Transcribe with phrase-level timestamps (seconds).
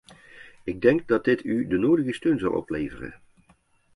[0.63, 3.21] Ik denk dat dit u de nodige steun zal opleveren.